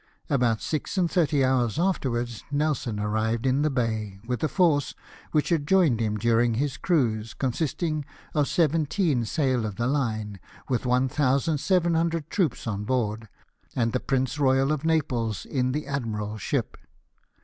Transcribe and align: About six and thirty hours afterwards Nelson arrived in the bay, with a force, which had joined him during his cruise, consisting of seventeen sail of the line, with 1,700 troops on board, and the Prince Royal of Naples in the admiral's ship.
About 0.31 0.61
six 0.63 0.97
and 0.97 1.11
thirty 1.11 1.45
hours 1.45 1.77
afterwards 1.77 2.43
Nelson 2.49 2.99
arrived 2.99 3.45
in 3.45 3.61
the 3.61 3.69
bay, 3.69 4.19
with 4.25 4.43
a 4.43 4.47
force, 4.47 4.95
which 5.31 5.49
had 5.49 5.67
joined 5.67 5.99
him 5.99 6.17
during 6.17 6.55
his 6.55 6.75
cruise, 6.75 7.35
consisting 7.35 8.03
of 8.33 8.47
seventeen 8.47 9.25
sail 9.25 9.63
of 9.63 9.75
the 9.75 9.85
line, 9.85 10.39
with 10.67 10.87
1,700 10.87 12.31
troops 12.31 12.65
on 12.65 12.83
board, 12.83 13.29
and 13.75 13.93
the 13.93 13.99
Prince 13.99 14.39
Royal 14.39 14.71
of 14.71 14.83
Naples 14.83 15.45
in 15.45 15.71
the 15.71 15.85
admiral's 15.85 16.41
ship. 16.41 16.77